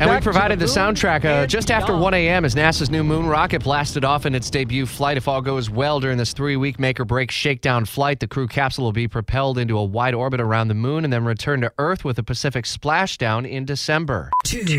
And 0.00 0.08
we 0.08 0.14
Back 0.14 0.22
to 0.22 0.24
provided 0.24 0.58
the, 0.58 0.64
moon 0.64 0.74
soundtrack 0.74 1.26
uh, 1.26 1.42
and 1.42 1.50
just 1.50 1.70
after 1.70 1.94
1 1.94 2.14
a.m. 2.14 2.46
as 2.46 2.54
NASA's 2.54 2.88
new 2.88 3.04
moon 3.04 3.26
rocket 3.26 3.62
blasted 3.62 4.02
off 4.02 4.24
in 4.24 4.34
its 4.34 4.48
debut 4.48 4.86
flight. 4.86 5.18
If 5.18 5.28
all 5.28 5.42
goes 5.42 5.68
well 5.68 6.00
during 6.00 6.16
this 6.16 6.32
three 6.32 6.56
week 6.56 6.80
make 6.80 6.98
or 6.98 7.04
break 7.04 7.30
shakedown 7.30 7.84
flight, 7.84 8.18
the 8.18 8.26
crew 8.26 8.48
capsule 8.48 8.84
will 8.84 8.92
be 8.92 9.06
propelled 9.06 9.58
into 9.58 9.76
a 9.76 9.84
wide 9.84 10.14
orbit 10.14 10.40
around 10.40 10.68
the 10.68 10.74
moon 10.74 11.04
and 11.04 11.12
then 11.12 11.26
return 11.26 11.60
to 11.60 11.72
Earth 11.76 12.02
with 12.02 12.18
a 12.18 12.22
Pacific 12.22 12.64
splashdown 12.64 13.46
in 13.46 13.66
December. 13.66 14.30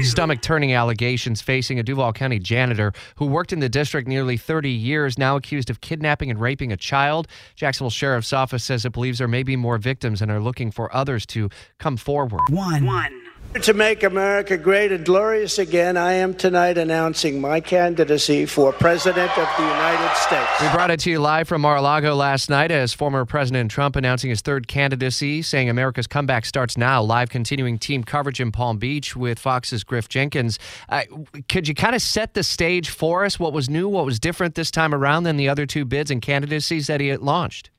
Stomach 0.01 0.41
turning 0.41 0.73
allegations 0.73 1.39
facing 1.39 1.77
a 1.77 1.83
Duval 1.83 2.13
County 2.13 2.39
janitor 2.39 2.91
who 3.17 3.27
worked 3.27 3.53
in 3.53 3.59
the 3.59 3.69
district 3.69 4.07
nearly 4.07 4.37
30 4.37 4.71
years, 4.71 5.19
now 5.19 5.35
accused 5.35 5.69
of 5.69 5.81
kidnapping 5.81 6.31
and 6.31 6.41
raping 6.41 6.71
a 6.71 6.77
child. 6.77 7.27
Jacksonville 7.55 7.91
Sheriff's 7.91 8.33
Office 8.33 8.63
says 8.63 8.85
it 8.85 8.91
believes 8.91 9.19
there 9.19 9.27
may 9.27 9.43
be 9.43 9.55
more 9.55 9.77
victims 9.77 10.19
and 10.23 10.31
are 10.31 10.39
looking 10.39 10.71
for 10.71 10.91
others 10.95 11.27
to 11.27 11.51
come 11.77 11.95
forward. 11.95 12.41
One. 12.49 12.87
One. 12.87 13.30
To 13.59 13.73
make 13.73 14.01
America 14.03 14.57
great 14.57 14.93
and 14.93 15.05
glorious 15.05 15.59
again, 15.59 15.97
I 15.97 16.13
am 16.13 16.33
tonight 16.33 16.77
announcing 16.77 17.41
my 17.41 17.59
candidacy 17.59 18.45
for 18.45 18.71
President 18.71 19.29
of 19.37 19.47
the 19.57 19.63
United 19.63 20.15
States. 20.15 20.61
We 20.61 20.69
brought 20.69 20.89
it 20.89 21.01
to 21.01 21.11
you 21.11 21.19
live 21.19 21.49
from 21.49 21.61
Mar-a-Lago 21.61 22.15
last 22.15 22.49
night 22.49 22.71
as 22.71 22.93
former 22.93 23.25
President 23.25 23.69
Trump 23.69 23.97
announcing 23.97 24.29
his 24.29 24.39
third 24.39 24.69
candidacy, 24.69 25.41
saying 25.41 25.69
America's 25.69 26.07
comeback 26.07 26.45
starts 26.45 26.77
now. 26.77 27.03
Live 27.03 27.29
continuing 27.29 27.77
team 27.77 28.05
coverage 28.05 28.39
in 28.39 28.53
Palm 28.53 28.77
Beach 28.77 29.17
with 29.17 29.37
Fox's 29.37 29.83
Griff 29.83 30.07
Jenkins. 30.07 30.57
Uh, 30.87 31.01
could 31.49 31.67
you 31.67 31.75
kind 31.75 31.93
of 31.93 32.01
set 32.01 32.33
the 32.33 32.43
stage 32.43 32.89
for 32.89 33.25
us? 33.25 33.37
What 33.37 33.51
was 33.51 33.69
new, 33.69 33.89
what 33.89 34.05
was 34.05 34.17
different 34.17 34.55
this 34.55 34.71
time 34.71 34.95
around 34.95 35.23
than 35.23 35.35
the 35.35 35.49
other 35.49 35.65
two 35.65 35.83
bids 35.83 36.09
and 36.09 36.21
candidacies 36.21 36.87
that 36.87 37.01
he 37.01 37.09
had 37.09 37.19
launched? 37.19 37.69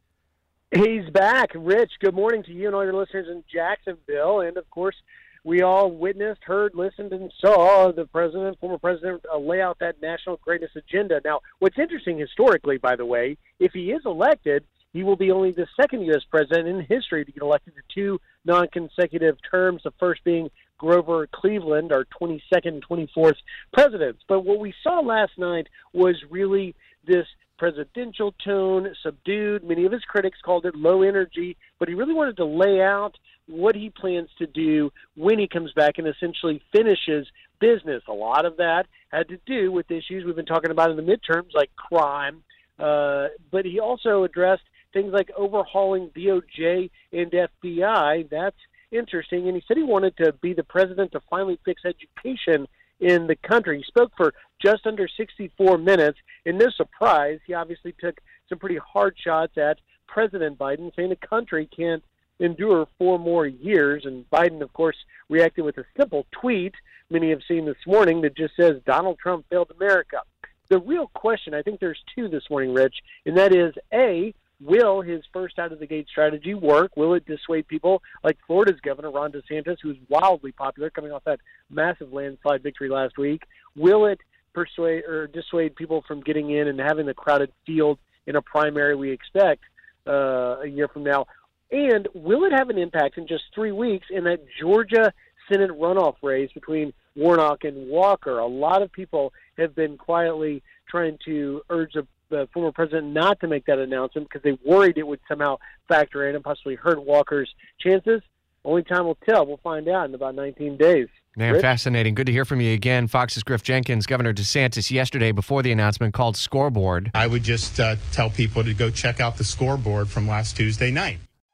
He's 0.70 1.08
back. 1.08 1.50
Rich, 1.54 1.92
good 1.98 2.14
morning 2.14 2.42
to 2.44 2.52
you 2.52 2.66
and 2.66 2.76
all 2.76 2.84
your 2.84 2.94
listeners 2.94 3.26
in 3.28 3.42
Jacksonville. 3.50 4.42
And 4.42 4.58
of 4.58 4.68
course, 4.68 4.96
we 5.44 5.62
all 5.62 5.90
witnessed, 5.90 6.42
heard, 6.44 6.74
listened, 6.74 7.12
and 7.12 7.32
saw 7.40 7.90
the 7.92 8.06
president, 8.06 8.58
former 8.60 8.78
president, 8.78 9.24
uh, 9.32 9.38
lay 9.38 9.60
out 9.60 9.78
that 9.80 10.00
national 10.00 10.36
greatness 10.36 10.70
agenda. 10.76 11.20
Now, 11.24 11.40
what's 11.58 11.78
interesting 11.78 12.18
historically, 12.18 12.78
by 12.78 12.96
the 12.96 13.06
way, 13.06 13.36
if 13.58 13.72
he 13.72 13.90
is 13.90 14.02
elected, 14.04 14.64
he 14.92 15.02
will 15.02 15.16
be 15.16 15.30
only 15.30 15.52
the 15.52 15.66
second 15.80 16.02
U.S. 16.02 16.22
president 16.30 16.68
in 16.68 16.80
history 16.82 17.24
to 17.24 17.32
get 17.32 17.42
elected 17.42 17.74
to 17.74 17.82
two 17.94 18.20
non 18.44 18.68
consecutive 18.68 19.36
terms, 19.50 19.82
the 19.82 19.92
first 19.98 20.22
being 20.22 20.50
Grover 20.78 21.28
Cleveland, 21.32 21.92
our 21.92 22.04
22nd 22.20 22.40
and 22.66 22.86
24th 22.86 23.36
presidents. 23.72 24.22
But 24.28 24.40
what 24.40 24.58
we 24.58 24.74
saw 24.82 25.00
last 25.00 25.32
night 25.38 25.68
was 25.92 26.16
really 26.28 26.74
this 27.06 27.26
presidential 27.56 28.34
tone, 28.44 28.92
subdued. 29.02 29.62
Many 29.62 29.84
of 29.86 29.92
his 29.92 30.02
critics 30.02 30.38
called 30.44 30.66
it 30.66 30.74
low 30.74 31.02
energy, 31.02 31.56
but 31.78 31.88
he 31.88 31.94
really 31.94 32.14
wanted 32.14 32.36
to 32.38 32.44
lay 32.44 32.82
out 32.82 33.16
what 33.46 33.74
he 33.74 33.90
plans 33.90 34.28
to 34.38 34.46
do 34.46 34.90
when 35.16 35.38
he 35.38 35.48
comes 35.48 35.72
back 35.72 35.98
and 35.98 36.06
essentially 36.06 36.62
finishes 36.72 37.26
business. 37.60 38.02
A 38.08 38.12
lot 38.12 38.44
of 38.44 38.56
that 38.58 38.86
had 39.10 39.28
to 39.28 39.38
do 39.46 39.70
with 39.70 39.90
issues 39.90 40.24
we've 40.24 40.36
been 40.36 40.46
talking 40.46 40.70
about 40.70 40.90
in 40.90 40.96
the 40.96 41.02
midterms, 41.02 41.54
like 41.54 41.70
crime. 41.76 42.42
Uh, 42.78 43.28
but 43.50 43.64
he 43.64 43.80
also 43.80 44.24
addressed 44.24 44.62
things 44.92 45.12
like 45.12 45.30
overhauling 45.36 46.10
DOJ 46.16 46.90
and 47.12 47.30
FBI. 47.30 48.28
That's 48.30 48.56
interesting. 48.90 49.48
And 49.48 49.56
he 49.56 49.62
said 49.66 49.76
he 49.76 49.82
wanted 49.82 50.16
to 50.18 50.32
be 50.40 50.52
the 50.54 50.64
president 50.64 51.12
to 51.12 51.20
finally 51.30 51.58
fix 51.64 51.82
education 51.84 52.66
in 53.00 53.26
the 53.26 53.36
country. 53.36 53.78
He 53.78 53.84
spoke 53.84 54.12
for 54.16 54.32
just 54.60 54.86
under 54.86 55.08
64 55.08 55.78
minutes. 55.78 56.18
And 56.46 56.58
no 56.58 56.70
surprise, 56.70 57.40
he 57.46 57.54
obviously 57.54 57.94
took 57.98 58.20
some 58.48 58.58
pretty 58.58 58.78
hard 58.78 59.16
shots 59.22 59.56
at 59.56 59.78
President 60.06 60.58
Biden, 60.58 60.94
saying 60.94 61.08
the 61.08 61.16
country 61.16 61.68
can't 61.74 62.02
endure 62.42 62.86
four 62.98 63.18
more 63.18 63.46
years. 63.46 64.04
And 64.04 64.28
Biden, 64.30 64.60
of 64.60 64.72
course, 64.72 64.96
reacted 65.28 65.64
with 65.64 65.78
a 65.78 65.84
simple 65.96 66.26
tweet 66.32 66.74
many 67.12 67.30
have 67.30 67.40
seen 67.46 67.66
this 67.66 67.76
morning 67.86 68.22
that 68.22 68.36
just 68.36 68.56
says 68.56 68.80
Donald 68.86 69.18
Trump 69.18 69.44
failed 69.50 69.70
America. 69.78 70.22
The 70.68 70.78
real 70.78 71.08
question, 71.14 71.52
I 71.52 71.62
think 71.62 71.78
there's 71.78 72.00
two 72.14 72.28
this 72.28 72.44
morning, 72.48 72.72
Rich, 72.72 72.96
and 73.26 73.36
that 73.36 73.54
is 73.54 73.74
A, 73.92 74.34
will 74.60 75.02
his 75.02 75.22
first 75.32 75.58
out 75.58 75.72
of 75.72 75.78
the 75.78 75.86
gate 75.86 76.06
strategy 76.10 76.54
work? 76.54 76.96
Will 76.96 77.14
it 77.14 77.26
dissuade 77.26 77.68
people 77.68 78.02
like 78.24 78.38
Florida's 78.46 78.80
governor, 78.80 79.10
Ron 79.10 79.32
DeSantis, 79.32 79.76
who's 79.82 79.98
wildly 80.08 80.52
popular 80.52 80.88
coming 80.88 81.12
off 81.12 81.24
that 81.24 81.40
massive 81.68 82.12
landslide 82.12 82.62
victory 82.62 82.88
last 82.88 83.18
week? 83.18 83.42
Will 83.76 84.06
it 84.06 84.20
persuade 84.54 85.04
or 85.04 85.26
dissuade 85.26 85.76
people 85.76 86.02
from 86.08 86.20
getting 86.20 86.50
in 86.50 86.68
and 86.68 86.80
having 86.80 87.06
the 87.06 87.14
crowded 87.14 87.52
field 87.66 87.98
in 88.26 88.36
a 88.36 88.42
primary 88.42 88.94
we 88.94 89.10
expect 89.10 89.62
uh, 90.06 90.60
a 90.62 90.66
year 90.66 90.88
from 90.88 91.04
now? 91.04 91.26
And 91.72 92.06
will 92.14 92.44
it 92.44 92.52
have 92.52 92.68
an 92.68 92.78
impact 92.78 93.16
in 93.18 93.26
just 93.26 93.44
three 93.54 93.72
weeks 93.72 94.06
in 94.10 94.24
that 94.24 94.40
Georgia 94.60 95.12
Senate 95.50 95.70
runoff 95.70 96.16
race 96.22 96.50
between 96.52 96.92
Warnock 97.16 97.64
and 97.64 97.88
Walker? 97.88 98.38
A 98.38 98.46
lot 98.46 98.82
of 98.82 98.92
people 98.92 99.32
have 99.58 99.74
been 99.74 99.96
quietly 99.96 100.62
trying 100.88 101.18
to 101.24 101.62
urge 101.70 101.94
the 101.94 102.06
the 102.32 102.48
former 102.52 102.72
president 102.72 103.12
not 103.12 103.38
to 103.40 103.46
make 103.46 103.66
that 103.66 103.78
announcement 103.78 104.26
because 104.26 104.42
they 104.42 104.58
worried 104.64 104.96
it 104.96 105.06
would 105.06 105.20
somehow 105.28 105.58
factor 105.86 106.26
in 106.28 106.34
and 106.34 106.42
possibly 106.42 106.74
hurt 106.74 107.04
Walker's 107.04 107.54
chances. 107.78 108.22
Only 108.64 108.82
time 108.82 109.04
will 109.04 109.18
tell. 109.28 109.44
We'll 109.46 109.58
find 109.58 109.86
out 109.88 110.08
in 110.08 110.14
about 110.14 110.34
19 110.34 110.76
days. 110.76 111.08
Man, 111.36 111.52
Rich? 111.52 111.62
fascinating. 111.62 112.14
Good 112.14 112.26
to 112.26 112.32
hear 112.32 112.44
from 112.44 112.60
you 112.60 112.72
again. 112.72 113.06
Fox's 113.06 113.42
Griff 113.42 113.62
Jenkins, 113.62 114.06
Governor 114.06 114.32
DeSantis, 114.32 114.90
yesterday 114.90 115.32
before 115.32 115.62
the 115.62 115.72
announcement 115.72 116.14
called 116.14 116.36
Scoreboard. 116.36 117.10
I 117.14 117.26
would 117.26 117.42
just 117.42 117.80
uh, 117.80 117.96
tell 118.12 118.30
people 118.30 118.62
to 118.64 118.74
go 118.74 118.90
check 118.90 119.20
out 119.20 119.36
the 119.36 119.44
scoreboard 119.44 120.08
from 120.08 120.28
last 120.28 120.56
Tuesday 120.56 120.90
night. 120.90 121.18